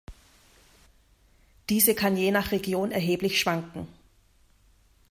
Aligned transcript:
Diese 1.69 1.93
kann 1.93 2.17
je 2.17 2.31
nach 2.31 2.51
Region 2.51 2.91
erheblich 2.91 3.39
schwanken. 3.39 3.87